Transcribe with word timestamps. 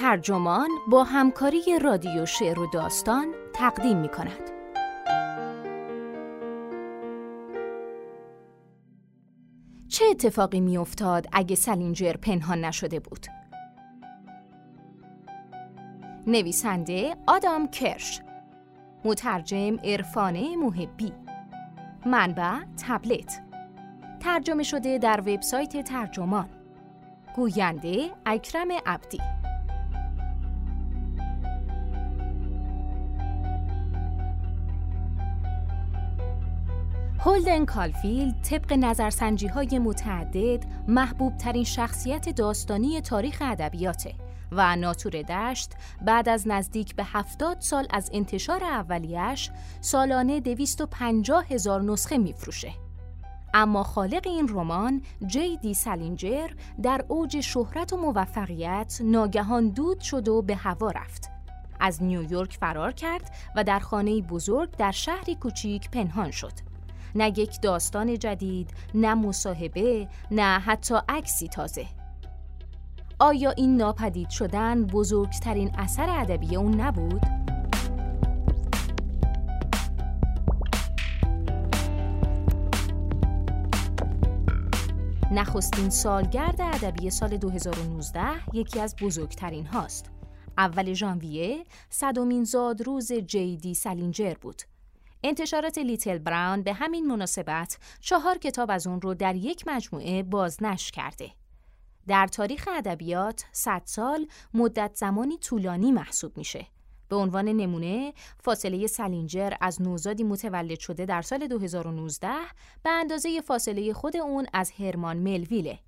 ترجمان 0.00 0.68
با 0.90 1.04
همکاری 1.04 1.78
رادیو 1.82 2.26
شعر 2.26 2.58
و 2.58 2.66
داستان 2.72 3.34
تقدیم 3.54 3.96
می 3.96 4.08
کند. 4.08 4.50
چه 9.88 10.04
اتفاقی 10.10 10.60
می 10.60 10.78
افتاد 10.78 11.26
اگه 11.32 11.56
سلینجر 11.56 12.12
پنهان 12.12 12.64
نشده 12.64 13.00
بود؟ 13.00 13.26
نویسنده 16.26 17.16
آدام 17.26 17.68
کرش 17.68 18.20
مترجم 19.04 19.76
عرفانه 19.84 20.56
محبی 20.56 21.12
منبع 22.06 22.58
تبلت 22.86 23.42
ترجمه 24.20 24.62
شده 24.62 24.98
در 24.98 25.20
وبسایت 25.20 25.84
ترجمان 25.84 26.48
گوینده 27.36 28.10
اکرم 28.26 28.68
عبدی 28.86 29.18
هولدن 37.20 37.64
کالفیلد 37.64 38.42
طبق 38.42 38.72
نظرسنجی 38.72 39.46
های 39.46 39.78
متعدد 39.78 40.64
محبوب 40.88 41.36
ترین 41.36 41.64
شخصیت 41.64 42.28
داستانی 42.28 43.00
تاریخ 43.00 43.42
ادبیاته 43.46 44.14
و 44.52 44.76
ناتور 44.76 45.22
دشت 45.22 45.72
بعد 46.02 46.28
از 46.28 46.48
نزدیک 46.48 46.96
به 46.96 47.04
هفتاد 47.04 47.60
سال 47.60 47.86
از 47.90 48.10
انتشار 48.12 48.64
اولیش 48.64 49.50
سالانه 49.80 50.40
250 50.40 51.44
هزار 51.46 51.82
نسخه 51.82 52.18
میفروشه. 52.18 52.72
اما 53.54 53.82
خالق 53.82 54.26
این 54.26 54.48
رمان 54.48 55.02
جی 55.26 55.56
دی 55.56 55.74
سالینجر 55.74 56.48
در 56.82 57.04
اوج 57.08 57.40
شهرت 57.40 57.92
و 57.92 57.96
موفقیت 57.96 58.98
ناگهان 59.04 59.68
دود 59.68 60.00
شد 60.00 60.28
و 60.28 60.42
به 60.42 60.56
هوا 60.56 60.90
رفت. 60.90 61.30
از 61.80 62.02
نیویورک 62.02 62.56
فرار 62.60 62.92
کرد 62.92 63.34
و 63.56 63.64
در 63.64 63.78
خانه 63.78 64.22
بزرگ 64.22 64.76
در 64.76 64.90
شهری 64.90 65.34
کوچیک 65.34 65.90
پنهان 65.90 66.30
شد. 66.30 66.67
نه 67.14 67.28
یک 67.28 67.60
داستان 67.60 68.18
جدید، 68.18 68.70
نه 68.94 69.14
مصاحبه، 69.14 70.08
نه 70.30 70.58
حتی 70.58 70.94
عکسی 71.08 71.48
تازه. 71.48 71.86
آیا 73.20 73.50
این 73.50 73.76
ناپدید 73.76 74.30
شدن 74.30 74.86
بزرگترین 74.86 75.70
اثر 75.78 76.10
ادبی 76.10 76.56
اون 76.56 76.80
نبود؟ 76.80 77.20
نخستین 85.32 85.90
سالگرد 85.90 86.60
ادبی 86.60 87.10
سال 87.10 87.36
2019 87.36 88.20
یکی 88.52 88.80
از 88.80 88.96
بزرگترین 88.96 89.66
هاست. 89.66 90.10
اول 90.58 90.92
ژانویه 90.92 91.64
صدومین 91.90 92.44
زادروز 92.44 93.12
جیدی 93.12 93.74
سالینجر 93.74 94.34
بود. 94.34 94.62
انتشارات 95.22 95.78
لیتل 95.78 96.18
براون 96.18 96.62
به 96.62 96.72
همین 96.72 97.06
مناسبت 97.06 97.78
چهار 98.00 98.38
کتاب 98.38 98.70
از 98.70 98.86
اون 98.86 99.00
رو 99.00 99.14
در 99.14 99.36
یک 99.36 99.64
مجموعه 99.66 100.22
بازنشر 100.22 100.90
کرده. 100.90 101.30
در 102.06 102.26
تاریخ 102.26 102.68
ادبیات 102.76 103.44
100 103.52 103.82
سال 103.84 104.26
مدت 104.54 104.90
زمانی 104.94 105.38
طولانی 105.38 105.92
محسوب 105.92 106.38
میشه. 106.38 106.66
به 107.08 107.16
عنوان 107.16 107.48
نمونه 107.48 108.12
فاصله 108.40 108.86
سلینجر 108.86 109.52
از 109.60 109.82
نوزادی 109.82 110.24
متولد 110.24 110.78
شده 110.78 111.06
در 111.06 111.22
سال 111.22 111.46
2019 111.46 112.28
به 112.82 112.90
اندازه 112.90 113.40
فاصله 113.40 113.92
خود 113.92 114.16
اون 114.16 114.46
از 114.52 114.70
هرمان 114.70 115.16
ملویله. 115.16 115.78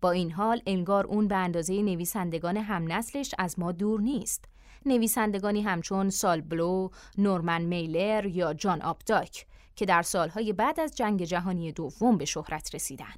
با 0.00 0.10
این 0.10 0.32
حال 0.32 0.62
انگار 0.66 1.06
اون 1.06 1.28
به 1.28 1.36
اندازه 1.36 1.82
نویسندگان 1.82 2.56
هم 2.56 2.92
نسلش 2.92 3.34
از 3.38 3.58
ما 3.58 3.72
دور 3.72 4.00
نیست. 4.00 4.44
نویسندگانی 4.86 5.62
همچون 5.62 6.10
سال 6.10 6.40
بلو، 6.40 6.88
نورمن 7.18 7.62
میلر 7.62 8.26
یا 8.26 8.54
جان 8.54 8.82
آبداک 8.82 9.46
که 9.76 9.86
در 9.86 10.02
سالهای 10.02 10.52
بعد 10.52 10.80
از 10.80 10.96
جنگ 10.96 11.24
جهانی 11.24 11.72
دوم 11.72 12.18
به 12.18 12.24
شهرت 12.24 12.74
رسیدن. 12.74 13.14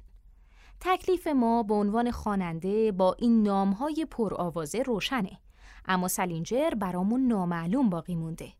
تکلیف 0.79 1.27
ما 1.27 1.63
به 1.63 1.73
عنوان 1.73 2.11
خواننده 2.11 2.91
با 2.91 3.15
این 3.19 3.43
نامهای 3.43 4.07
پرآوازه 4.11 4.81
روشنه 4.81 5.31
اما 5.85 6.07
سلینجر 6.07 6.69
برامون 6.69 7.27
نامعلوم 7.27 7.89
باقی 7.89 8.15
مونده. 8.15 8.53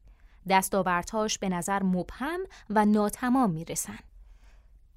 دستاوردهاش 0.49 1.37
به 1.37 1.49
نظر 1.49 1.83
مبهم 1.83 2.39
و 2.69 2.85
ناتمام 2.85 3.51
می‌رسن. 3.51 3.99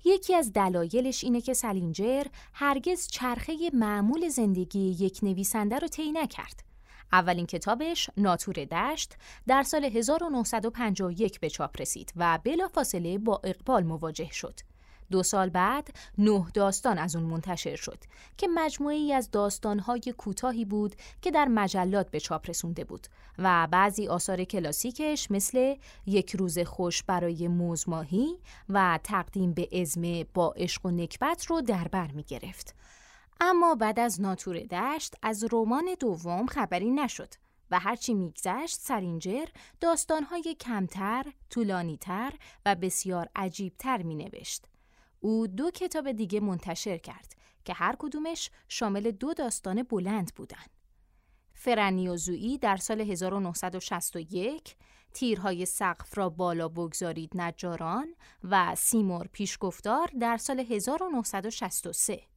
یکی 0.04 0.34
از 0.34 0.52
دلایلش 0.52 1.24
اینه 1.24 1.40
که 1.40 1.54
سلینجر 1.54 2.24
هرگز 2.52 3.08
چرخه 3.08 3.70
معمول 3.72 4.28
زندگی 4.28 4.96
یک 5.00 5.20
نویسنده 5.22 5.78
رو 5.78 5.88
طی 5.88 6.12
نکرد. 6.12 6.64
اولین 7.14 7.46
کتابش 7.46 8.10
ناتور 8.16 8.54
دشت 8.54 9.16
در 9.46 9.62
سال 9.62 9.84
1951 9.84 11.40
به 11.40 11.50
چاپ 11.50 11.80
رسید 11.80 12.12
و 12.16 12.38
بلافاصله 12.44 13.18
با 13.18 13.40
اقبال 13.44 13.84
مواجه 13.84 14.32
شد 14.32 14.60
دو 15.10 15.22
سال 15.22 15.48
بعد 15.48 15.88
نه 16.18 16.46
داستان 16.54 16.98
از 16.98 17.16
اون 17.16 17.24
منتشر 17.24 17.76
شد 17.76 17.98
که 18.36 18.48
مجموعی 18.54 19.12
از 19.12 19.30
داستانهای 19.30 20.14
کوتاهی 20.18 20.64
بود 20.64 20.94
که 21.22 21.30
در 21.30 21.48
مجلات 21.48 22.10
به 22.10 22.20
چاپ 22.20 22.50
رسونده 22.50 22.84
بود 22.84 23.06
و 23.38 23.68
بعضی 23.70 24.08
آثار 24.08 24.44
کلاسیکش 24.44 25.30
مثل 25.30 25.74
یک 26.06 26.36
روز 26.36 26.58
خوش 26.58 27.02
برای 27.02 27.48
موزماهی 27.48 28.38
و 28.68 28.98
تقدیم 29.04 29.52
به 29.52 29.80
ازمه 29.80 30.24
با 30.24 30.54
عشق 30.56 30.86
و 30.86 30.90
نکبت 30.90 31.46
رو 31.46 31.60
در 31.60 31.88
بر 31.88 32.10
می 32.10 32.22
گرفت. 32.22 32.74
اما 33.40 33.74
بعد 33.74 34.00
از 34.00 34.20
ناتور 34.20 34.58
دشت 34.58 35.14
از 35.22 35.44
رمان 35.52 35.84
دوم 36.00 36.46
خبری 36.46 36.90
نشد 36.90 37.34
و 37.70 37.78
هرچی 37.78 38.14
میگذشت 38.14 38.80
سرینجر 38.80 39.44
داستانهای 39.80 40.56
کمتر، 40.60 41.24
طولانیتر 41.50 42.32
و 42.66 42.74
بسیار 42.74 43.28
عجیبتر 43.36 44.02
می 44.02 44.14
نوشت. 44.14 44.64
او 45.20 45.46
دو 45.46 45.70
کتاب 45.70 46.12
دیگه 46.12 46.40
منتشر 46.40 46.98
کرد 46.98 47.32
که 47.64 47.72
هر 47.72 47.96
کدومش 47.98 48.50
شامل 48.68 49.10
دو 49.10 49.34
داستان 49.34 49.82
بلند 49.82 50.34
بودن. 50.36 50.66
فرنیوزویی 51.54 52.58
در 52.58 52.76
سال 52.76 53.00
1961 53.00 54.76
تیرهای 55.14 55.66
سقف 55.66 56.18
را 56.18 56.28
بالا 56.28 56.68
بگذارید 56.68 57.30
نجاران 57.34 58.14
و 58.44 58.74
سیمور 58.74 59.26
پیشگفتار 59.32 60.10
در 60.20 60.36
سال 60.36 60.60
1963 60.60 62.33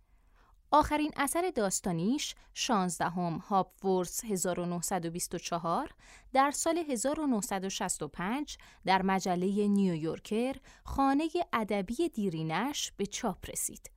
آخرین 0.72 1.12
اثر 1.18 1.52
داستانیش 1.56 2.36
16 2.54 3.06
هم 3.06 3.38
هاپورس 3.38 4.26
1924 4.26 5.90
در 6.34 6.52
سال 6.52 6.78
1965 6.78 8.58
در 8.86 9.02
مجله 9.02 9.68
نیویورکر 9.68 10.56
خانه 10.84 11.30
ادبی 11.54 12.10
دیرینش 12.10 12.92
به 12.98 13.06
چاپ 13.06 13.50
رسید. 13.50 13.92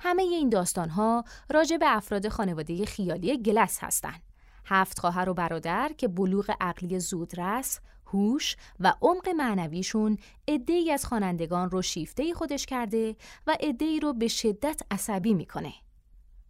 همه 0.00 0.22
این 0.22 0.48
داستانها 0.48 1.24
راجع 1.50 1.76
به 1.76 1.96
افراد 1.96 2.28
خانواده 2.28 2.84
خیالی 2.84 3.42
گلس 3.42 3.78
هستند. 3.84 4.22
هفت 4.66 4.98
خواهر 4.98 5.28
و 5.28 5.34
برادر 5.34 5.92
که 5.98 6.08
بلوغ 6.08 6.54
عقلی 6.60 7.00
زودرس، 7.00 7.80
هوش 8.06 8.56
و 8.80 8.94
عمق 9.02 9.28
معنویشون 9.28 10.18
عده‌ای 10.48 10.92
از 10.92 11.06
خوانندگان 11.06 11.70
رو 11.70 11.82
شیفته 11.82 12.34
خودش 12.34 12.66
کرده 12.66 13.16
و 13.46 13.56
عده‌ای 13.60 14.00
رو 14.00 14.12
به 14.12 14.28
شدت 14.28 14.80
عصبی 14.90 15.34
می‌کنه. 15.34 15.72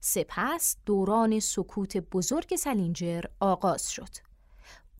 سپس 0.06 0.76
دوران 0.86 1.40
سکوت 1.40 1.96
بزرگ 1.96 2.56
سلینجر 2.56 3.20
آغاز 3.40 3.90
شد. 3.90 4.08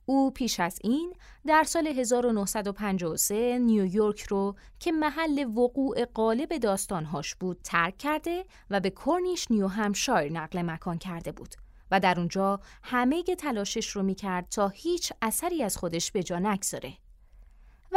او 0.05 0.31
پیش 0.31 0.59
از 0.59 0.79
این 0.83 1.13
در 1.45 1.63
سال 1.63 1.87
1953 1.87 3.59
نیویورک 3.59 4.23
رو 4.23 4.55
که 4.79 4.91
محل 4.91 5.45
وقوع 5.57 6.05
غالب 6.05 6.57
داستانهاش 6.57 7.35
بود 7.35 7.59
ترک 7.63 7.97
کرده 7.97 8.45
و 8.69 8.79
به 8.79 8.89
کورنیش 8.89 9.51
نیو 9.51 9.67
همشایر 9.67 10.31
نقل 10.31 10.61
مکان 10.61 10.97
کرده 10.97 11.31
بود 11.31 11.55
و 11.91 11.99
در 11.99 12.19
اونجا 12.19 12.59
همه 12.83 13.23
تلاشش 13.23 13.89
رو 13.89 14.03
می‌کرد 14.03 14.49
تا 14.49 14.67
هیچ 14.67 15.13
اثری 15.21 15.63
از 15.63 15.77
خودش 15.77 16.11
به 16.11 16.23
جا 16.23 16.39
نگذاره. 16.39 16.93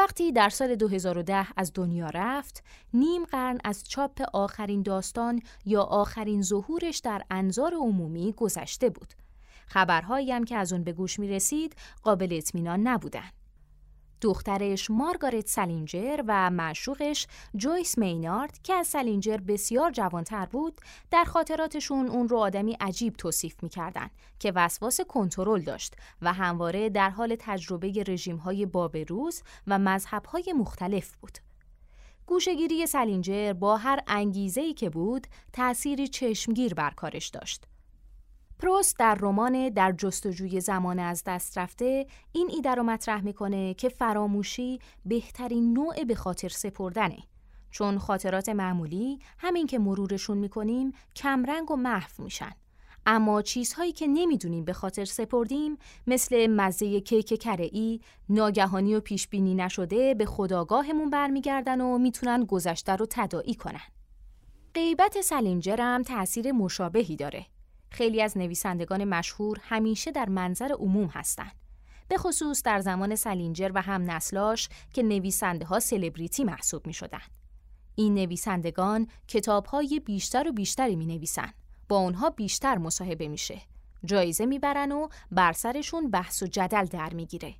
وقتی 0.03 0.33
در 0.33 0.49
سال 0.49 0.75
2010 0.75 1.47
از 1.57 1.73
دنیا 1.75 2.11
رفت، 2.15 2.65
نیم 2.95 3.25
قرن 3.25 3.59
از 3.65 3.85
چاپ 3.89 4.23
آخرین 4.33 4.83
داستان 4.83 5.43
یا 5.65 5.83
آخرین 5.83 6.43
ظهورش 6.43 6.99
در 6.99 7.23
انظار 7.31 7.75
عمومی 7.75 8.33
گذشته 8.33 8.91
بود. 8.91 9.15
خبرهایی 9.67 10.33
هم 10.33 10.45
که 10.45 10.57
از 10.57 10.73
اون 10.73 10.85
به 10.85 10.93
گوش 10.93 11.19
می 11.19 11.29
رسید 11.29 11.77
قابل 12.03 12.29
اطمینان 12.33 12.81
نبودن. 12.89 13.31
دخترش 14.21 14.91
مارگارت 14.91 15.47
سلینجر 15.49 16.21
و 16.27 16.51
معشوقش 16.51 17.27
جویس 17.57 17.99
مینارد 17.99 18.63
که 18.63 18.75
از 18.75 18.87
سلینجر 18.87 19.37
بسیار 19.37 19.91
جوانتر 19.91 20.47
بود 20.47 20.81
در 21.11 21.25
خاطراتشون 21.25 22.09
اون 22.09 22.29
رو 22.29 22.39
آدمی 22.39 22.77
عجیب 22.81 23.17
توصیف 23.17 23.63
می‌کردن 23.63 24.11
که 24.39 24.53
وسواس 24.55 25.01
کنترل 25.01 25.61
داشت 25.61 25.95
و 26.23 26.33
همواره 26.33 26.89
در 26.89 27.11
حال 27.11 27.37
تجربه 27.39 28.05
رژیم‌های 28.09 28.67
بابروز 28.67 29.43
و 29.67 29.79
مذهب‌های 29.79 30.53
مختلف 30.57 31.17
بود. 31.17 31.39
گوشگیری 32.27 32.87
سلینجر 32.87 33.53
با 33.53 33.77
هر 33.77 34.01
انگیزه‌ای 34.07 34.75
که 34.75 34.91
بود 34.91 35.27
تأثیری 35.53 36.09
چشمگیر 36.09 36.75
بر 36.75 36.91
کارش 36.91 37.29
داشت. 37.29 37.67
پروست 38.61 38.99
در 38.99 39.15
رمان 39.21 39.69
در 39.69 39.93
جستجوی 39.93 40.61
زمان 40.61 40.99
از 40.99 41.23
دست 41.27 41.59
رفته 41.59 42.07
این 42.33 42.51
ایده 42.51 42.75
رو 42.75 42.83
مطرح 42.83 43.25
می‌کنه 43.25 43.75
که 43.75 43.89
فراموشی 43.89 44.79
بهترین 45.05 45.73
نوع 45.73 46.05
به 46.05 46.15
خاطر 46.15 46.49
سپردنه 46.49 47.19
چون 47.71 47.99
خاطرات 47.99 48.49
معمولی 48.49 49.19
همین 49.39 49.67
که 49.67 49.79
مرورشون 49.79 50.39
می‌کنیم 50.39 50.93
کمرنگ 51.17 51.71
و 51.71 51.77
محو 51.77 52.25
میشن 52.25 52.51
اما 53.07 53.43
چیزهایی 53.43 53.93
که 53.93 54.07
نمی‌دونیم 54.07 54.65
به 54.65 54.73
خاطر 54.73 55.05
سپردیم 55.05 55.77
مثل 56.07 56.47
مزه 56.47 57.01
کیک 57.01 57.43
کرعی 57.43 58.01
ناگهانی 58.29 58.95
و 58.95 59.01
پیش 59.01 59.29
بینی 59.29 59.55
نشده 59.55 60.15
به 60.15 60.27
خداگاهمون 60.27 61.11
برمیگردن 61.11 61.81
و 61.81 61.99
می‌تونن 61.99 62.45
گذشته 62.45 62.97
رو 62.97 63.07
تداعی 63.11 63.55
کنن. 63.55 63.81
غیبت 64.75 65.21
سلینجر 65.21 65.81
هم 65.81 66.03
تأثیر 66.03 66.53
مشابهی 66.53 67.17
داره. 67.17 67.47
خیلی 67.91 68.23
از 68.23 68.39
نویسندگان 68.39 69.05
مشهور 69.05 69.59
همیشه 69.63 70.11
در 70.11 70.29
منظر 70.29 70.73
عموم 70.73 71.07
هستند. 71.07 71.53
به 72.09 72.17
خصوص 72.17 72.63
در 72.63 72.81
زمان 72.81 73.15
سلینجر 73.17 73.71
و 73.75 73.83
هم 73.83 74.11
نسلاش 74.11 74.69
که 74.93 75.03
نویسنده 75.03 75.65
ها 75.65 75.81
سلبریتی 75.81 76.45
محسوب 76.45 76.87
می 76.87 76.93
شدن. 76.93 77.23
این 77.95 78.15
نویسندگان 78.15 79.07
کتاب 79.29 79.67
های 79.67 80.01
بیشتر 80.01 80.49
و 80.49 80.53
بیشتری 80.53 80.97
می 80.97 81.07
نویسن. 81.07 81.53
با 81.89 81.97
اونها 81.97 82.31
بیشتر 82.31 82.79
مصاحبه 82.79 83.29
میشه. 83.29 83.61
جایزه 84.05 84.47
می‌برن 84.47 84.93
و 84.93 85.09
بر 85.33 85.53
سرشون 85.53 86.11
بحث 86.11 86.43
و 86.43 86.47
جدل 86.47 86.85
در 86.85 87.15
می‌گیره. 87.15 87.55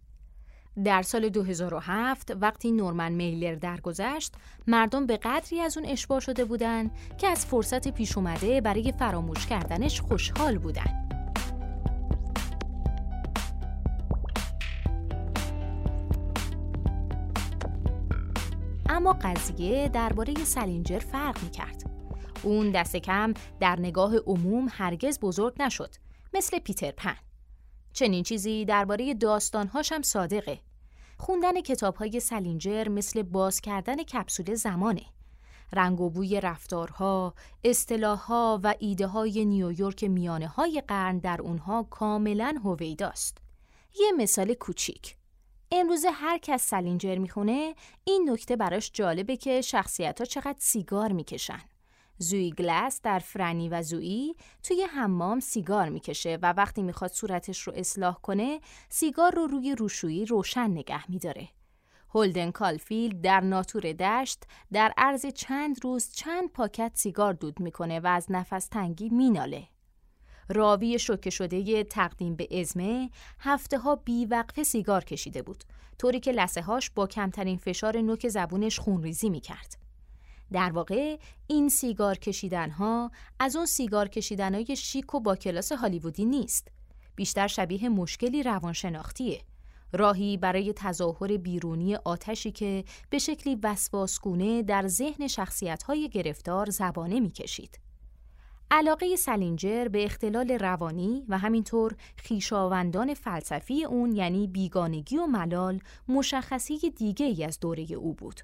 در 0.85 1.03
سال 1.03 1.29
2007 1.29 2.37
وقتی 2.41 2.73
نورمن 2.73 3.13
میلر 3.13 3.55
درگذشت 3.55 4.35
مردم 4.67 5.07
به 5.07 5.17
قدری 5.17 5.61
از 5.61 5.79
اون 5.79 5.87
اشباه 5.87 6.21
شده 6.21 6.45
بودن 6.45 6.91
که 7.19 7.29
از 7.29 7.47
فرصت 7.47 7.89
پیش 7.89 8.17
اومده 8.17 8.61
برای 8.61 8.93
فراموش 8.93 9.47
کردنش 9.47 10.01
خوشحال 10.01 10.59
بودن. 10.59 11.09
اما 18.89 19.13
قضیه 19.13 19.89
درباره 19.89 20.35
سلینجر 20.35 20.99
فرق 20.99 21.43
می 21.45 21.51
کرد. 21.51 21.91
اون 22.43 22.71
دست 22.71 22.97
کم 22.97 23.35
در 23.61 23.77
نگاه 23.81 24.17
عموم 24.17 24.69
هرگز 24.71 25.21
بزرگ 25.21 25.63
نشد 25.63 25.95
مثل 26.35 26.59
پیتر 26.59 26.91
پن 26.91 27.17
چنین 27.93 28.23
چیزی 28.23 28.65
درباره 28.65 29.15
داستانهاش 29.15 29.93
هم 29.93 30.03
صادقه 30.03 30.59
خوندن 31.21 31.61
کتابهای 31.61 32.21
سلینجر 32.21 32.89
مثل 32.89 33.23
باز 33.23 33.61
کردن 33.61 34.03
کپسول 34.03 34.55
زمانه 34.55 35.03
رنگ 35.73 36.01
و 36.01 36.11
بوی 36.11 36.41
رفتارها، 36.41 37.35
اصطلاحها 37.65 38.61
و 38.63 38.75
ایده 38.79 39.07
های 39.07 39.45
نیویورک 39.45 40.05
میانه 40.05 40.49
های 40.49 40.83
قرن 40.89 41.19
در 41.19 41.43
اونها 41.43 41.83
کاملا 41.83 42.55
هویداست. 42.65 43.39
یه 44.01 44.13
مثال 44.13 44.55
کوچیک. 44.55 45.17
امروزه 45.73 46.11
هر 46.11 46.39
کس 46.39 46.63
سلینجر 46.63 47.19
می‌خونه 47.19 47.75
این 48.05 48.31
نکته 48.31 48.57
براش 48.57 48.91
جالبه 48.95 49.37
که 49.37 49.61
شخصیت 49.61 50.19
ها 50.19 50.25
چقدر 50.25 50.59
سیگار 50.59 51.13
می‌کشن. 51.13 51.61
زوی 52.23 52.51
گلاس 52.51 53.01
در 53.03 53.19
فرنی 53.19 53.69
و 53.69 53.83
زویی 53.83 54.35
توی 54.63 54.83
حمام 54.83 55.41
سیگار 55.41 55.89
می‌کشه 55.89 56.39
و 56.43 56.53
وقتی 56.53 56.83
می‌خواد 56.83 57.11
صورتش 57.11 57.63
رو 57.63 57.73
اصلاح 57.77 58.15
کنه 58.23 58.61
سیگار 58.89 59.35
رو 59.35 59.47
روی 59.47 59.75
روشویی 59.75 60.27
روشن 60.27 60.71
نگه 60.71 61.11
میداره. 61.11 61.49
هولدن 62.15 62.51
کالفیلد 62.51 63.21
در 63.21 63.41
ناتور 63.41 63.93
دشت 63.93 64.45
در 64.73 64.93
عرض 64.97 65.27
چند 65.27 65.85
روز 65.85 66.11
چند 66.13 66.53
پاکت 66.53 66.93
سیگار 66.95 67.33
دود 67.33 67.61
می‌کنه 67.61 68.01
و 68.01 68.07
از 68.07 68.27
نفس 68.31 68.67
تنگی 68.67 69.09
میناله. 69.09 69.69
راوی 70.49 70.99
شوکه 70.99 71.31
شده 71.31 71.85
تقدیم 71.85 72.37
به 72.37 72.61
ازمه 72.61 73.11
هفته 73.39 73.79
ها 73.79 73.97
بیوقفه 73.97 74.63
سیگار 74.63 75.05
کشیده 75.05 75.43
بود 75.43 75.65
طوری 75.99 76.21
که 76.21 76.33
لثه 76.33 76.63
هاش 76.63 76.91
با 76.91 77.07
کمترین 77.07 77.57
فشار 77.57 78.01
نوک 78.01 78.29
زبونش 78.29 78.79
خونریزی 78.79 79.31
می‌کرد. 79.31 79.90
در 80.53 80.73
واقع 80.73 81.19
این 81.47 81.69
سیگار 81.69 82.19
کشیدن 82.19 82.71
ها 82.71 83.11
از 83.39 83.57
اون 83.57 83.67
سیگار 83.67 84.09
کشیدن 84.09 84.55
های 84.55 84.77
شیک 84.77 85.15
و 85.15 85.21
با 85.21 85.37
کلاس 85.37 85.73
هالیوودی 85.73 86.25
نیست. 86.25 86.69
بیشتر 87.17 87.47
شبیه 87.47 87.89
مشکلی 87.89 88.43
روانشناختیه. 88.43 89.41
راهی 89.93 90.37
برای 90.37 90.73
تظاهر 90.77 91.37
بیرونی 91.37 91.97
آتشی 91.97 92.53
که 92.53 92.85
به 93.11 93.19
شکلی 93.19 93.59
وسواسگونه 93.63 94.63
در 94.63 94.89
ذهن 94.89 95.29
های 95.87 96.09
گرفتار 96.09 96.71
زبانه 96.71 97.21
می‌کشید. 97.21 97.79
علاقه 98.71 99.17
سلینجر 99.17 99.89
به 99.89 100.05
اختلال 100.05 100.51
روانی 100.51 101.25
و 101.29 101.39
همینطور 101.39 101.97
خیشاوندان 102.17 103.15
فلسفی 103.15 103.85
اون 103.85 104.13
یعنی 104.13 104.47
بیگانگی 104.47 105.17
و 105.17 105.27
ملال 105.27 105.81
مشخصی 106.09 106.91
دیگه 106.91 107.27
ای 107.27 107.45
از 107.45 107.61
دوره 107.61 107.83
او 107.93 108.15
بود. 108.15 108.41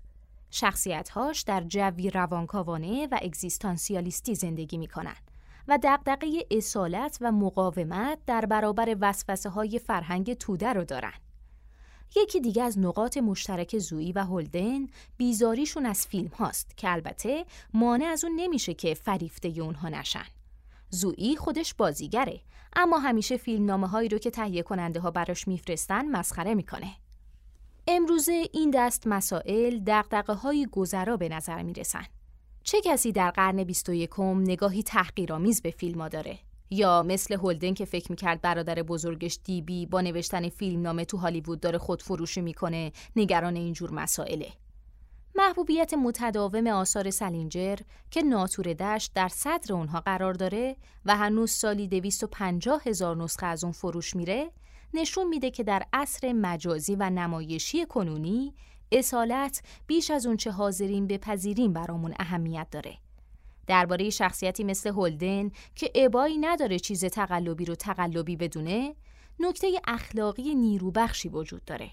شخصیتهاش 0.59 1.43
در 1.43 1.61
جوی 1.61 2.11
روانکاوانه 2.11 3.09
و 3.11 3.19
اگزیستانسیالیستی 3.23 4.35
زندگی 4.35 4.79
می 4.79 4.89
کنند 4.89 5.31
و 5.69 5.79
دقدقه 5.83 6.47
اصالت 6.51 7.19
و 7.21 7.33
مقاومت 7.33 8.19
در 8.27 8.47
برابر 8.47 8.97
وسوسه 9.01 9.49
های 9.49 9.79
فرهنگ 9.79 10.35
توده 10.35 10.73
رو 10.73 10.85
دارن. 10.85 11.13
یکی 12.17 12.41
دیگه 12.41 12.63
از 12.63 12.79
نقاط 12.79 13.17
مشترک 13.17 13.79
زویی 13.79 14.13
و 14.13 14.19
هولدن 14.19 14.87
بیزاریشون 15.17 15.87
از 15.87 16.07
فیلم 16.07 16.29
هاست 16.29 16.77
که 16.77 16.93
البته 16.93 17.45
مانع 17.75 18.05
از 18.05 18.25
اون 18.25 18.37
نمیشه 18.37 18.75
که 18.75 18.95
فریفته 18.95 19.49
اونها 19.49 19.89
نشن. 19.89 20.27
زویی 20.91 21.37
خودش 21.37 21.75
بازیگره 21.75 22.41
اما 22.77 22.99
همیشه 22.99 23.37
فیلم 23.37 23.67
نامه 23.67 23.89
هایی 23.89 24.09
رو 24.09 24.19
که 24.19 24.31
تهیه 24.31 24.63
کننده 24.63 25.01
ها 25.01 25.11
براش 25.11 25.49
میفرستن 25.49 26.09
مسخره 26.09 26.55
می‌کنه. 26.55 27.06
امروزه 27.89 28.49
این 28.53 28.71
دست 28.75 29.07
مسائل 29.07 29.79
دقدقه 29.87 30.33
های 30.33 30.67
گذرا 30.73 31.17
به 31.17 31.29
نظر 31.29 31.63
می 31.63 31.73
رسن. 31.73 32.05
چه 32.63 32.81
کسی 32.81 33.13
در 33.13 33.31
قرن 33.31 33.65
21 33.65 34.21
نگاهی 34.21 34.83
تحقیرآمیز 34.83 35.63
به 35.63 35.71
فیلم 35.71 36.09
داره؟ 36.09 36.39
یا 36.71 37.03
مثل 37.03 37.35
هولدن 37.35 37.75
که 37.75 37.85
فکر 37.85 38.11
می‌کرد 38.11 38.41
برادر 38.41 38.83
بزرگش 38.83 39.39
دیبی 39.45 39.87
با 39.87 40.01
نوشتن 40.01 40.49
فیلم 40.49 40.83
نامه 40.83 41.05
تو 41.05 41.17
هالیوود 41.17 41.61
داره 41.61 41.79
خودفروشی 41.79 42.41
می‌کنه 42.41 42.93
نگران 43.17 43.57
اینجور 43.57 43.91
مسائله. 43.91 44.49
محبوبیت 45.35 45.95
متداوم 45.95 46.67
آثار 46.67 47.11
سلینجر 47.11 47.77
که 48.11 48.23
ناتور 48.23 48.73
دشت 48.73 49.13
در 49.15 49.29
صدر 49.29 49.75
اونها 49.75 50.01
قرار 50.01 50.35
داره 50.35 50.77
و 51.05 51.17
هنوز 51.17 51.51
سالی 51.51 51.89
250 51.89 52.83
هزار 52.87 53.17
نسخه 53.17 53.47
از 53.47 53.65
اون 53.65 53.73
فروش 53.73 54.17
میره 54.17 54.51
نشون 54.95 55.29
میده 55.29 55.51
که 55.51 55.63
در 55.63 55.83
عصر 55.93 56.33
مجازی 56.33 56.95
و 56.95 57.11
نمایشی 57.11 57.87
کنونی 57.87 58.55
اصالت 58.93 59.63
بیش 59.87 60.11
از 60.11 60.27
اون 60.27 60.37
چه 60.37 60.51
حاضرین 60.51 61.07
به 61.07 61.19
پذیرین 61.19 61.73
برامون 61.73 62.15
اهمیت 62.19 62.67
داره. 62.71 62.97
درباره 63.67 64.11
شخصیتی 64.11 64.65
مثل 64.65 64.91
هولدن 64.91 65.51
که 65.75 65.91
ابایی 65.95 66.39
نداره 66.39 66.79
چیز 66.79 67.05
تقلبی 67.05 67.65
رو 67.65 67.75
تقلبی 67.75 68.37
بدونه، 68.37 68.95
نکته 69.41 69.67
اخلاقی 69.87 70.55
نیروبخشی 70.55 71.29
وجود 71.29 71.65
داره. 71.65 71.91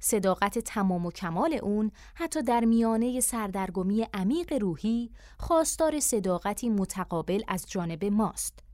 صداقت 0.00 0.58
تمام 0.58 1.06
و 1.06 1.10
کمال 1.10 1.58
اون 1.62 1.90
حتی 2.14 2.42
در 2.42 2.64
میانه 2.64 3.20
سردرگمی 3.20 4.06
عمیق 4.14 4.52
روحی 4.52 5.10
خواستار 5.38 6.00
صداقتی 6.00 6.68
متقابل 6.68 7.42
از 7.48 7.66
جانب 7.68 8.04
ماست. 8.04 8.65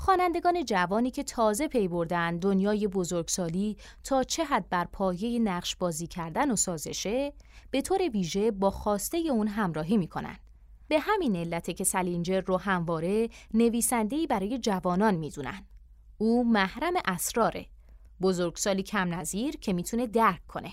خوانندگان 0.00 0.64
جوانی 0.64 1.10
که 1.10 1.22
تازه 1.22 1.68
پی 1.68 1.88
بردن 1.88 2.36
دنیای 2.36 2.86
بزرگسالی 2.88 3.76
تا 4.04 4.22
چه 4.22 4.44
حد 4.44 4.68
بر 4.68 4.84
پایه 4.84 5.38
نقش 5.38 5.76
بازی 5.76 6.06
کردن 6.06 6.50
و 6.50 6.56
سازشه 6.56 7.32
به 7.70 7.82
طور 7.82 7.98
ویژه 8.12 8.50
با 8.50 8.70
خواسته 8.70 9.18
اون 9.18 9.48
همراهی 9.48 9.96
می‌کنن. 9.96 10.36
به 10.88 10.98
همین 10.98 11.36
علته 11.36 11.72
که 11.72 11.84
سلینجر 11.84 12.40
رو 12.40 12.56
همواره 12.56 13.28
نویسندهی 13.54 14.26
برای 14.26 14.58
جوانان 14.58 15.14
می‌دونن. 15.14 15.66
او 16.18 16.52
محرم 16.52 16.94
اسراره. 17.04 17.66
بزرگسالی 18.20 18.82
کم 18.82 19.14
نظیر 19.14 19.56
که 19.56 19.72
می‌تونه 19.72 20.06
درک 20.06 20.46
کنه. 20.46 20.72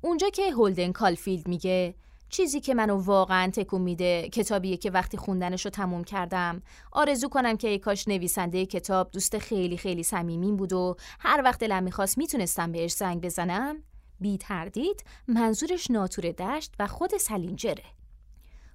اونجا 0.00 0.28
که 0.28 0.52
هولدن 0.52 0.92
کالفیلد 0.92 1.48
میگه 1.48 1.94
چیزی 2.30 2.60
که 2.60 2.74
منو 2.74 2.96
واقعا 2.96 3.50
تکون 3.50 3.82
میده 3.82 4.28
کتابیه 4.28 4.76
که 4.76 4.90
وقتی 4.90 5.16
خوندنش 5.16 5.64
رو 5.64 5.70
تموم 5.70 6.04
کردم. 6.04 6.62
آرزو 6.92 7.28
کنم 7.28 7.56
که 7.56 7.68
ای 7.68 7.78
کاش 7.78 8.08
نویسنده 8.08 8.66
کتاب 8.66 9.10
دوست 9.10 9.38
خیلی 9.38 9.76
خیلی 9.76 10.02
صمیمین 10.02 10.56
بود 10.56 10.72
و 10.72 10.96
هر 11.20 11.42
وقت 11.44 11.60
دلم 11.60 11.82
می‌خواست 11.82 12.18
می‌تونستم 12.18 12.72
بهش 12.72 12.92
زنگ 12.92 13.20
بزنم. 13.20 13.76
بی 14.20 14.38
تردید 14.38 15.04
منظورش 15.28 15.90
ناتور 15.90 16.32
دشت 16.32 16.74
و 16.78 16.86
خود 16.86 17.16
سلینجره. 17.16 17.84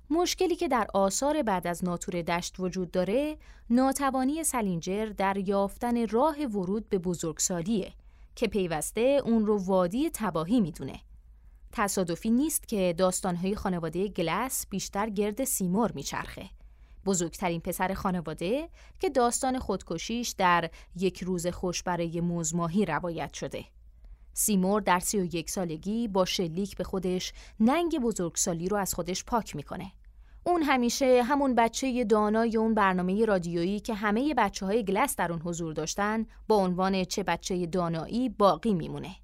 مشکلی 0.09 0.55
که 0.55 0.67
در 0.67 0.87
آثار 0.93 1.43
بعد 1.43 1.67
از 1.67 1.85
ناتور 1.85 2.21
دشت 2.21 2.55
وجود 2.59 2.91
داره 2.91 3.37
ناتوانی 3.69 4.43
سلینجر 4.43 5.05
در 5.05 5.37
یافتن 5.37 6.07
راه 6.07 6.45
ورود 6.45 6.89
به 6.89 6.97
بزرگسالیه 6.97 7.93
که 8.35 8.47
پیوسته 8.47 9.21
اون 9.25 9.45
رو 9.45 9.65
وادی 9.65 10.09
تباهی 10.13 10.61
می‌دونه. 10.61 10.99
تصادفی 11.75 12.31
نیست 12.31 12.67
که 12.67 12.95
داستانهای 12.97 13.55
خانواده 13.55 14.07
گلس 14.07 14.67
بیشتر 14.69 15.09
گرد 15.09 15.43
سیمور 15.43 15.91
میچرخه. 15.91 16.49
بزرگترین 17.05 17.61
پسر 17.61 17.93
خانواده 17.93 18.69
که 18.99 19.09
داستان 19.09 19.59
خودکشیش 19.59 20.29
در 20.29 20.69
یک 20.95 21.23
روز 21.23 21.47
خوش 21.47 21.83
برای 21.83 22.21
مزماهی 22.21 22.85
روایت 22.85 23.33
شده. 23.33 23.65
سیمور 24.33 24.81
در 24.81 24.99
سی 24.99 25.19
و 25.19 25.35
یک 25.35 25.49
سالگی 25.49 26.07
با 26.07 26.25
شلیک 26.25 26.77
به 26.77 26.83
خودش 26.83 27.33
ننگ 27.59 27.99
بزرگسالی 27.99 28.69
رو 28.69 28.77
از 28.77 28.93
خودش 28.93 29.23
پاک 29.23 29.55
می‌کنه. 29.55 29.91
اون 30.43 30.61
همیشه 30.61 31.23
همون 31.23 31.55
بچه 31.55 32.03
دانای 32.03 32.57
اون 32.57 32.73
برنامه 32.73 33.25
رادیویی 33.25 33.79
که 33.79 33.93
همه 33.93 34.33
بچه 34.33 34.65
های 34.65 34.85
گلس 34.85 35.15
در 35.15 35.31
اون 35.31 35.41
حضور 35.41 35.73
داشتن 35.73 36.25
با 36.47 36.55
عنوان 36.55 37.03
چه 37.03 37.23
بچه 37.23 37.65
دانایی 37.65 38.29
باقی 38.29 38.73
میمونه. 38.73 39.22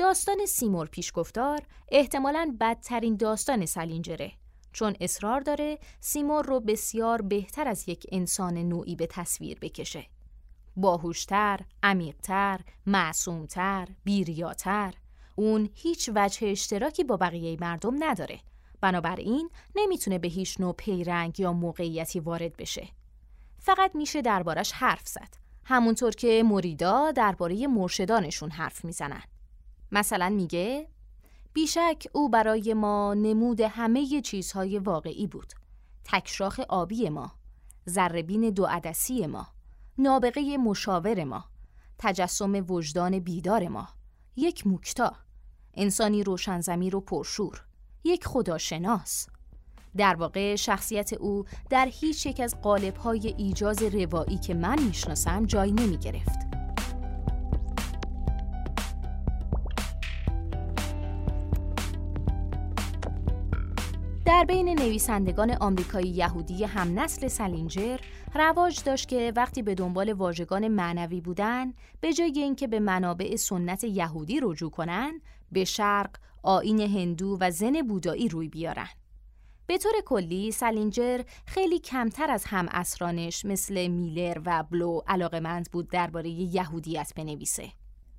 داستان 0.00 0.46
سیمور 0.46 0.86
پیشگفتار 0.86 1.60
احتمالاً 1.88 2.56
بدترین 2.60 3.16
داستان 3.16 3.66
سلینجره 3.66 4.32
چون 4.72 4.96
اصرار 5.00 5.40
داره 5.40 5.78
سیمور 6.00 6.44
رو 6.46 6.60
بسیار 6.60 7.22
بهتر 7.22 7.68
از 7.68 7.88
یک 7.88 8.06
انسان 8.12 8.58
نوعی 8.58 8.96
به 8.96 9.06
تصویر 9.06 9.58
بکشه. 9.58 10.06
باهوشتر، 10.76 11.60
عمیقتر، 11.82 12.60
معصومتر، 12.86 13.88
بیریاتر 14.04 14.94
اون 15.36 15.70
هیچ 15.74 16.10
وجه 16.14 16.48
اشتراکی 16.48 17.04
با 17.04 17.16
بقیه 17.16 17.56
مردم 17.60 18.04
نداره 18.04 18.40
بنابراین 18.80 19.50
نمی‌تونه 19.76 20.18
به 20.18 20.28
هیچ 20.28 20.60
نوع 20.60 20.72
پیرنگ 20.72 21.40
یا 21.40 21.52
موقعیتی 21.52 22.20
وارد 22.20 22.56
بشه. 22.56 22.88
فقط 23.58 23.94
میشه 23.94 24.22
دربارش 24.22 24.72
حرف 24.72 25.08
زد. 25.08 25.34
همونطور 25.64 26.12
که 26.12 26.42
مریدا 26.46 27.10
درباره 27.10 27.66
مرشدانشون 27.66 28.50
حرف 28.50 28.84
می‌زنن. 28.84 29.22
مثلا 29.92 30.28
میگه 30.28 30.88
بیشک 31.52 32.06
او 32.12 32.28
برای 32.28 32.74
ما 32.74 33.14
نمود 33.14 33.60
همه 33.60 34.20
چیزهای 34.20 34.78
واقعی 34.78 35.26
بود. 35.26 35.52
تکشاخ 36.04 36.60
آبی 36.68 37.08
ما، 37.08 37.32
ذربین 37.88 38.50
دو 38.50 38.66
عدسی 38.66 39.26
ما، 39.26 39.46
نابغه 39.98 40.56
مشاور 40.56 41.24
ما، 41.24 41.44
تجسم 41.98 42.64
وجدان 42.68 43.18
بیدار 43.18 43.68
ما، 43.68 43.88
یک 44.36 44.66
موکتا، 44.66 45.12
انسانی 45.74 46.24
روشنزمیر 46.24 46.96
و 46.96 47.00
پرشور، 47.00 47.64
یک 48.04 48.26
خداشناس 48.26 49.26
در 49.96 50.14
واقع 50.14 50.56
شخصیت 50.56 51.12
او 51.12 51.44
در 51.70 51.88
هیچ 51.92 52.26
یک 52.26 52.40
از 52.40 52.60
قالب‌های 52.60 53.34
ایجاز 53.38 53.82
روایی 53.82 54.38
که 54.38 54.54
من 54.54 54.82
می‌شناسم 54.82 55.46
جای 55.46 55.72
نمی 55.72 55.98
گرفت. 55.98 56.59
در 64.40 64.46
بین 64.46 64.68
نویسندگان 64.68 65.50
آمریکایی 65.50 66.08
یهودی 66.08 66.64
هم 66.64 66.98
نسل 66.98 67.28
سلینجر 67.28 67.96
رواج 68.34 68.84
داشت 68.84 69.08
که 69.08 69.32
وقتی 69.36 69.62
به 69.62 69.74
دنبال 69.74 70.12
واژگان 70.12 70.68
معنوی 70.68 71.20
بودن 71.20 71.72
به 72.00 72.12
جای 72.12 72.32
اینکه 72.36 72.66
به 72.66 72.80
منابع 72.80 73.36
سنت 73.36 73.84
یهودی 73.84 74.40
رجوع 74.42 74.70
کنند 74.70 75.20
به 75.52 75.64
شرق 75.64 76.10
آین 76.42 76.80
هندو 76.80 77.38
و 77.40 77.50
زن 77.50 77.82
بودایی 77.82 78.28
روی 78.28 78.48
بیارن. 78.48 78.88
به 79.66 79.78
طور 79.78 79.92
کلی 80.06 80.52
سلینجر 80.52 81.20
خیلی 81.46 81.78
کمتر 81.78 82.30
از 82.30 82.44
هم 82.44 82.68
اسرانش 82.70 83.44
مثل 83.44 83.86
میلر 83.86 84.40
و 84.46 84.64
بلو 84.70 85.00
علاقمند 85.06 85.70
بود 85.72 85.90
درباره 85.90 86.30
یهودیت 86.30 87.12
بنویسه. 87.16 87.68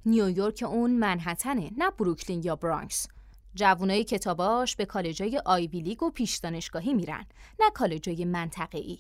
نیویورک 0.06 0.63
اون 0.68 0.92
منحتنه 0.92 1.72
نه 1.78 1.92
بروکلین 1.92 2.42
یا 2.44 2.56
برانکس. 2.56 3.08
جوانای 3.55 4.03
کتاباش 4.03 4.75
به 4.75 4.86
کالجای 4.86 5.41
آیوی 5.46 5.79
لیگ 5.79 6.03
و 6.03 6.10
پیش 6.10 6.38
دانشگاهی 6.38 6.93
میرن 6.93 7.25
نه 7.60 7.72
کالجای 7.74 8.25
منطقه‌ای. 8.25 9.00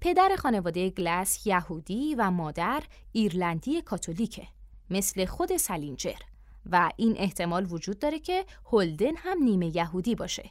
پدر 0.00 0.36
خانواده 0.38 0.90
گلس 0.90 1.46
یهودی 1.46 2.14
و 2.14 2.30
مادر 2.30 2.82
ایرلندی 3.12 3.82
کاتولیکه 3.82 4.46
مثل 4.90 5.24
خود 5.24 5.56
سلینجر. 5.56 6.18
و 6.70 6.90
این 6.96 7.14
احتمال 7.18 7.66
وجود 7.70 7.98
داره 7.98 8.18
که 8.18 8.44
هولدن 8.72 9.16
هم 9.16 9.42
نیمه 9.42 9.76
یهودی 9.76 10.14
باشه. 10.14 10.50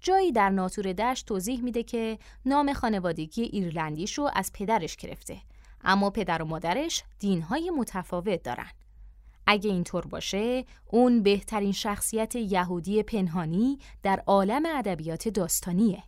جایی 0.00 0.32
در 0.32 0.50
ناتور 0.50 0.92
دشت 0.92 1.26
توضیح 1.26 1.62
میده 1.62 1.82
که 1.82 2.18
نام 2.46 2.72
خانوادگی 2.72 3.42
ایرلندیش 3.42 4.18
رو 4.18 4.30
از 4.34 4.52
پدرش 4.52 4.96
گرفته 4.96 5.38
اما 5.84 6.10
پدر 6.10 6.42
و 6.42 6.44
مادرش 6.44 7.02
دینهای 7.18 7.70
متفاوت 7.70 8.42
دارن. 8.42 8.70
اگه 9.46 9.70
اینطور 9.70 10.06
باشه 10.06 10.64
اون 10.86 11.22
بهترین 11.22 11.72
شخصیت 11.72 12.36
یهودی 12.36 13.02
پنهانی 13.02 13.78
در 14.02 14.22
عالم 14.26 14.62
ادبیات 14.66 15.28
داستانیه. 15.28 16.02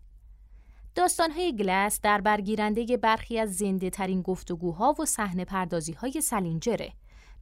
داستانهای 0.95 1.57
گلس 1.57 2.01
در 2.01 2.21
برگیرنده 2.21 2.97
برخی 2.97 3.39
از 3.39 3.57
زنده 3.57 3.91
ترین 3.91 4.23
گفتگوها 4.23 4.95
و 4.99 5.05
صحنه 5.05 5.45
پردازی 5.45 5.93
های 5.93 6.21
سلینجره 6.21 6.93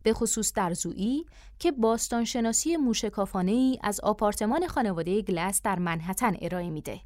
به 0.02 0.12
خصوص 0.12 0.52
در 0.52 0.74
زویی 0.74 1.26
که 1.58 1.72
باستانشناسی 1.72 2.76
موشکافانه 2.76 3.52
ای 3.52 3.78
از 3.82 4.00
آپارتمان 4.00 4.66
خانواده 4.66 5.22
گلس 5.22 5.62
در 5.62 5.78
منحتن 5.78 6.36
ارائه 6.40 6.70
میده. 6.70 7.00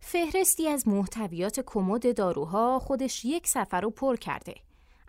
فهرستی 0.00 0.68
از 0.68 0.88
محتویات 0.88 1.60
کمد 1.66 2.16
داروها 2.16 2.78
خودش 2.78 3.24
یک 3.24 3.46
سفر 3.46 3.80
رو 3.80 3.90
پر 3.90 4.16
کرده 4.16 4.54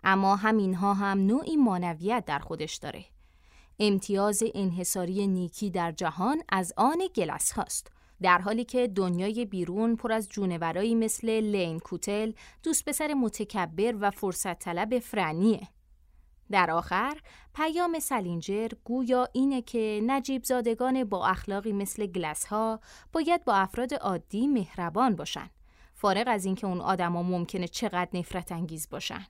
اما 0.04 0.36
همینها 0.36 0.94
هم 0.94 1.18
نوعی 1.26 1.56
مانویت 1.56 2.24
در 2.26 2.38
خودش 2.38 2.76
داره. 2.76 3.04
امتیاز 3.78 4.42
انحصاری 4.54 5.26
نیکی 5.26 5.70
در 5.70 5.92
جهان 5.92 6.42
از 6.48 6.72
آن 6.76 6.98
گلس 7.14 7.52
هاست. 7.52 7.90
در 8.22 8.38
حالی 8.38 8.64
که 8.64 8.88
دنیای 8.88 9.44
بیرون 9.44 9.96
پر 9.96 10.12
از 10.12 10.28
جونورایی 10.28 10.94
مثل 10.94 11.40
لین 11.40 11.78
کوتل 11.78 12.32
دوست 12.62 12.84
پسر 12.84 13.14
متکبر 13.14 13.96
و 14.00 14.10
فرصت 14.10 14.58
طلب 14.58 14.98
فرنیه. 14.98 15.68
در 16.50 16.70
آخر 16.70 17.18
پیام 17.54 17.98
سلینجر 17.98 18.68
گویا 18.84 19.28
اینه 19.32 19.62
که 19.62 20.02
نجیب 20.06 20.44
زادگان 20.44 21.04
با 21.04 21.26
اخلاقی 21.26 21.72
مثل 21.72 22.06
گلس 22.06 22.44
ها 22.44 22.80
باید 23.12 23.44
با 23.44 23.54
افراد 23.54 23.94
عادی 23.94 24.46
مهربان 24.46 25.16
باشن 25.16 25.50
فارغ 25.94 26.24
از 26.26 26.44
اینکه 26.44 26.66
اون 26.66 26.80
آدما 26.80 27.22
ممکنه 27.22 27.68
چقدر 27.68 28.08
نفرت 28.14 28.52
انگیز 28.52 28.88
باشن 28.90 29.26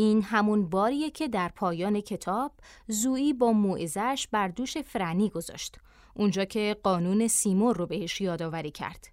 این 0.00 0.22
همون 0.22 0.68
باریه 0.68 1.10
که 1.10 1.28
در 1.28 1.48
پایان 1.48 2.00
کتاب 2.00 2.52
زویی 2.88 3.32
با 3.32 3.52
موعظش 3.52 4.28
بر 4.30 4.48
دوش 4.48 4.78
فرنی 4.78 5.30
گذاشت 5.30 5.76
اونجا 6.14 6.44
که 6.44 6.76
قانون 6.82 7.28
سیمور 7.28 7.76
رو 7.76 7.86
بهش 7.86 8.20
یادآوری 8.20 8.70
کرد 8.70 9.06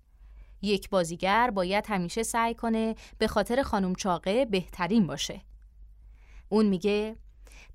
یک 0.62 0.89
بازیگر 0.89 1.51
باید 1.51 1.86
همیشه 1.88 2.24
سعی 2.24 2.53
کنه 2.53 2.96
به 3.17 3.27
خاطر 3.27 3.63
خانم 3.63 3.96
چاقه 3.96 4.46
بهترین 4.46 5.08
باشه 5.08 5.41
اون 6.50 6.65
میگه 6.65 7.15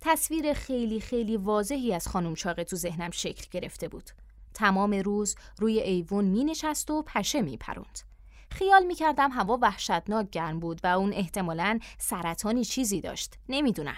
تصویر 0.01 0.53
خیلی 0.53 1.01
خیلی 1.01 1.37
واضحی 1.37 1.93
از 1.93 2.09
خانم 2.09 2.35
چاقه 2.35 2.65
تو 2.65 2.77
ذهنم 2.77 3.11
شکل 3.11 3.47
گرفته 3.51 3.89
بود. 3.89 4.11
تمام 4.55 4.93
روز 4.93 5.37
روی 5.59 5.81
ایوون 5.81 6.25
می 6.25 6.45
نشست 6.45 6.91
و 6.91 7.03
پشه 7.03 7.43
می 7.43 7.57
پروند. 7.57 8.12
خیال 8.53 8.87
می 8.87 8.95
کردم 8.95 9.31
هوا 9.31 9.59
وحشتناک 9.63 10.31
گرم 10.31 10.61
بود 10.61 10.81
و 10.85 10.87
اون 10.87 11.13
احتمالا 11.13 11.79
سرطانی 11.99 12.65
چیزی 12.65 13.01
داشت. 13.01 13.35
نمی‌دونم. 13.49 13.97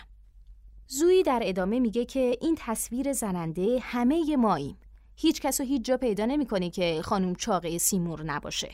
زویی 0.86 1.22
در 1.22 1.40
ادامه 1.42 1.80
میگه 1.80 2.04
که 2.04 2.38
این 2.40 2.54
تصویر 2.58 3.12
زننده 3.12 3.78
همه 3.82 4.36
ماییم. 4.36 4.78
هیچ 5.16 5.40
کس 5.40 5.60
و 5.60 5.62
هیچ 5.62 5.84
جا 5.84 5.96
پیدا 5.96 6.26
نمی‌کنه 6.26 6.70
که 6.70 7.00
خانم 7.04 7.34
چاقه 7.34 7.78
سیمور 7.78 8.22
نباشه. 8.22 8.70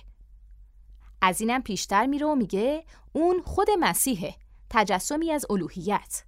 از 1.23 1.41
اینم 1.41 1.63
پیشتر 1.63 2.07
میره 2.07 2.27
و 2.27 2.35
میگه 2.35 2.85
اون 3.13 3.43
خود 3.43 3.69
مسیحه. 3.81 4.35
تجسمی 4.71 5.31
از 5.33 5.47
الوهیت. 5.51 6.25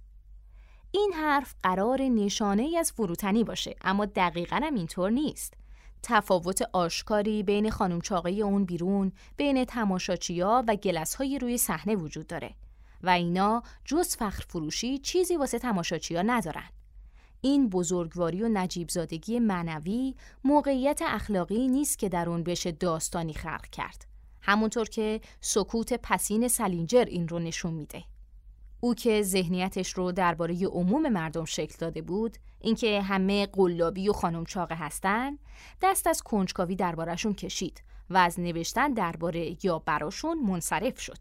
این 0.91 1.13
حرف 1.13 1.55
قرار 1.63 2.01
نشانه 2.01 2.75
از 2.79 2.91
فروتنی 2.91 3.43
باشه 3.43 3.75
اما 3.81 4.05
دقیقا 4.05 4.59
هم 4.63 4.75
اینطور 4.75 5.09
نیست. 5.09 5.53
تفاوت 6.03 6.61
آشکاری 6.73 7.43
بین 7.43 7.69
خانم 7.69 8.01
چاقه 8.01 8.31
اون 8.31 8.65
بیرون 8.65 9.11
بین 9.37 9.65
تماشاچیا 9.65 10.63
و 10.67 10.75
گلس 10.75 11.15
های 11.15 11.39
روی 11.39 11.57
صحنه 11.57 11.95
وجود 11.95 12.27
داره 12.27 12.55
و 13.03 13.09
اینا 13.09 13.63
جز 13.85 14.15
فخر 14.15 14.43
فروشی 14.49 14.97
چیزی 14.97 15.37
واسه 15.37 15.59
تماشاچیا 15.59 16.21
ندارن. 16.21 16.69
این 17.41 17.69
بزرگواری 17.69 18.43
و 18.43 18.49
نجیب 18.49 18.89
زادگی 18.89 19.39
معنوی 19.39 20.15
موقعیت 20.43 21.01
اخلاقی 21.05 21.67
نیست 21.67 21.99
که 21.99 22.09
در 22.09 22.29
اون 22.29 22.43
بشه 22.43 22.71
داستانی 22.71 23.33
خلق 23.33 23.65
کرد. 23.65 24.05
همونطور 24.41 24.89
که 24.89 25.21
سکوت 25.41 25.93
پسین 25.93 26.47
سلینجر 26.47 27.05
این 27.05 27.27
رو 27.27 27.39
نشون 27.39 27.73
میده. 27.73 28.03
او 28.83 28.95
که 28.95 29.21
ذهنیتش 29.21 29.93
رو 29.93 30.11
درباره 30.11 30.67
عموم 30.67 31.09
مردم 31.09 31.45
شکل 31.45 31.75
داده 31.79 32.01
بود 32.01 32.37
اینکه 32.59 33.01
همه 33.01 33.45
قلابی 33.45 34.09
و 34.09 34.13
خانم 34.13 34.45
چاقه 34.45 34.75
هستن 34.75 35.37
دست 35.81 36.07
از 36.07 36.21
کنجکاوی 36.21 36.75
دربارهشون 36.75 37.33
کشید 37.33 37.83
و 38.09 38.17
از 38.17 38.39
نوشتن 38.39 38.93
درباره 38.93 39.65
یا 39.65 39.79
براشون 39.79 40.39
منصرف 40.39 40.99
شد 40.99 41.17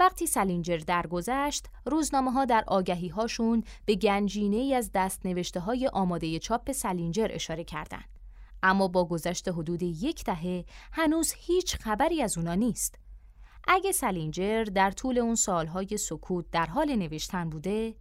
وقتی 0.00 0.26
سلینجر 0.26 0.76
درگذشت 0.76 1.66
روزنامه 1.86 2.30
ها 2.30 2.44
در 2.44 2.64
آگهی 2.66 3.08
هاشون 3.08 3.64
به 3.84 3.94
گنجینه 3.94 4.56
ای 4.56 4.74
از 4.74 4.90
دست 4.94 5.26
نوشته 5.26 5.60
های 5.60 5.88
آماده 5.92 6.38
چاپ 6.38 6.72
سلینجر 6.72 7.28
اشاره 7.30 7.64
کردند 7.64 8.18
اما 8.62 8.88
با 8.88 9.04
گذشت 9.04 9.48
حدود 9.48 9.82
یک 9.82 10.24
دهه 10.24 10.64
هنوز 10.92 11.32
هیچ 11.36 11.76
خبری 11.76 12.22
از 12.22 12.38
اونا 12.38 12.54
نیست. 12.54 13.07
اگه 13.70 13.92
سلینجر 13.92 14.64
در 14.64 14.90
طول 14.90 15.18
اون 15.18 15.34
سالهای 15.34 15.96
سکوت 15.96 16.44
در 16.52 16.66
حال 16.66 16.96
نوشتن 16.96 17.50
بوده، 17.50 17.94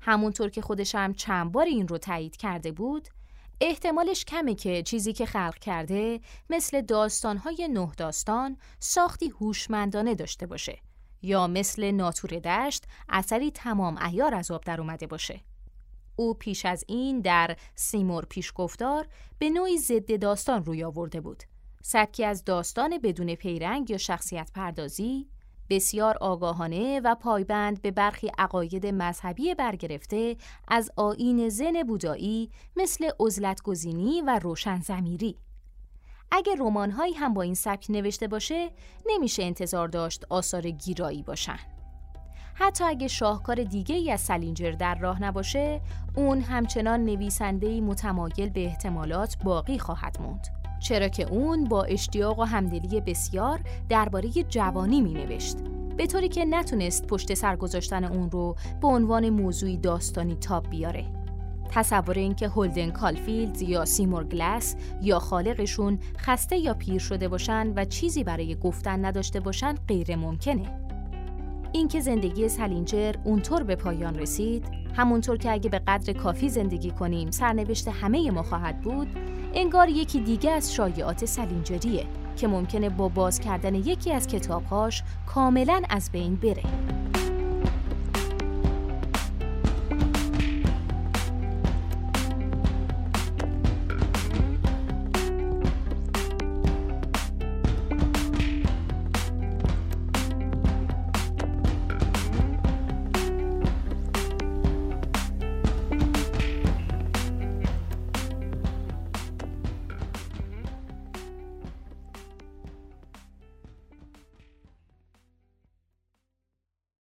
همونطور 0.00 0.50
که 0.50 0.62
خودش 0.62 0.94
هم 0.94 1.14
چند 1.14 1.52
بار 1.52 1.64
این 1.64 1.88
رو 1.88 1.98
تایید 1.98 2.36
کرده 2.36 2.72
بود، 2.72 3.08
احتمالش 3.60 4.24
کمه 4.24 4.54
که 4.54 4.82
چیزی 4.82 5.12
که 5.12 5.26
خلق 5.26 5.58
کرده 5.58 6.20
مثل 6.50 6.80
داستانهای 6.80 7.68
نه 7.68 7.92
داستان 7.96 8.56
ساختی 8.78 9.28
هوشمندانه 9.28 10.14
داشته 10.14 10.46
باشه 10.46 10.78
یا 11.22 11.46
مثل 11.46 11.90
ناتور 11.90 12.30
دشت 12.38 12.84
اثری 13.08 13.50
تمام 13.50 13.98
ایار 14.06 14.34
از 14.34 14.50
آب 14.50 14.64
در 14.64 14.80
اومده 14.80 15.06
باشه. 15.06 15.40
او 16.16 16.34
پیش 16.34 16.66
از 16.66 16.84
این 16.88 17.20
در 17.20 17.56
سیمور 17.74 18.24
پیشگفتار 18.24 19.06
به 19.38 19.50
نوعی 19.50 19.78
ضد 19.78 20.20
داستان 20.20 20.64
روی 20.64 20.84
آورده 20.84 21.20
بود. 21.20 21.42
سبکی 21.82 22.24
از 22.24 22.44
داستان 22.44 22.98
بدون 22.98 23.34
پیرنگ 23.34 23.90
یا 23.90 23.98
شخصیت 23.98 24.50
پردازی 24.54 25.28
بسیار 25.70 26.16
آگاهانه 26.20 27.00
و 27.04 27.14
پایبند 27.14 27.82
به 27.82 27.90
برخی 27.90 28.30
عقاید 28.38 28.86
مذهبی 28.86 29.54
برگرفته 29.54 30.36
از 30.68 30.90
آین 30.96 31.48
زن 31.48 31.82
بودایی 31.82 32.50
مثل 32.76 33.10
گزینی 33.64 34.22
و 34.22 34.38
روشن 34.42 34.80
زمیری. 34.80 35.36
اگر 36.30 36.54
رمان‌هایی 36.58 37.12
هم 37.12 37.34
با 37.34 37.42
این 37.42 37.54
سبک 37.54 37.86
نوشته 37.88 38.28
باشه 38.28 38.70
نمیشه 39.06 39.42
انتظار 39.42 39.88
داشت 39.88 40.24
آثار 40.30 40.70
گیرایی 40.70 41.22
باشن. 41.22 41.58
حتی 42.54 42.84
اگه 42.84 43.08
شاهکار 43.08 43.64
دیگه 43.64 43.94
ای 43.94 44.10
از 44.10 44.20
سلینجر 44.20 44.70
در 44.70 44.94
راه 44.94 45.22
نباشه 45.22 45.80
اون 46.16 46.40
همچنان 46.40 47.04
نویسنده 47.04 47.80
متمایل 47.80 48.50
به 48.50 48.64
احتمالات 48.64 49.36
باقی 49.44 49.78
خواهد 49.78 50.20
موند. 50.20 50.61
چرا 50.82 51.08
که 51.08 51.28
اون 51.30 51.64
با 51.64 51.82
اشتیاق 51.82 52.38
و 52.38 52.42
همدلی 52.42 53.00
بسیار 53.00 53.60
درباره 53.88 54.28
جوانی 54.28 55.00
می 55.00 55.14
نوشت 55.14 55.56
به 55.96 56.06
طوری 56.06 56.28
که 56.28 56.44
نتونست 56.44 57.06
پشت 57.06 57.34
سر 57.34 57.56
گذاشتن 57.56 58.04
اون 58.04 58.30
رو 58.30 58.56
به 58.80 58.88
عنوان 58.88 59.30
موضوعی 59.30 59.76
داستانی 59.76 60.34
تاب 60.34 60.70
بیاره 60.70 61.04
تصور 61.70 62.18
اینکه 62.18 62.48
هولدن 62.48 62.90
کالفیلد 62.90 63.62
یا 63.62 63.84
سیمور 63.84 64.24
گلاس 64.24 64.76
یا 65.02 65.18
خالقشون 65.18 65.98
خسته 66.18 66.56
یا 66.56 66.74
پیر 66.74 66.98
شده 66.98 67.28
باشن 67.28 67.72
و 67.76 67.84
چیزی 67.84 68.24
برای 68.24 68.54
گفتن 68.54 69.04
نداشته 69.04 69.40
باشن 69.40 69.74
غیر 69.88 70.16
ممکنه. 70.16 70.81
اینکه 71.72 72.00
زندگی 72.00 72.48
سلینجر 72.48 73.14
اونطور 73.24 73.62
به 73.62 73.76
پایان 73.76 74.18
رسید، 74.18 74.64
همونطور 74.96 75.36
که 75.36 75.52
اگه 75.52 75.70
به 75.70 75.78
قدر 75.78 76.12
کافی 76.12 76.48
زندگی 76.48 76.90
کنیم 76.90 77.30
سرنوشت 77.30 77.88
همه 77.88 78.30
ما 78.30 78.42
خواهد 78.42 78.80
بود، 78.80 79.08
انگار 79.54 79.88
یکی 79.88 80.20
دیگه 80.20 80.50
از 80.50 80.74
شایعات 80.74 81.24
سلینجریه 81.24 82.06
که 82.36 82.48
ممکنه 82.48 82.88
با 82.88 83.08
باز 83.08 83.40
کردن 83.40 83.74
یکی 83.74 84.12
از 84.12 84.26
کتابهاش 84.26 85.02
کاملا 85.26 85.82
از 85.90 86.10
بین 86.12 86.36
بره. 86.36 87.01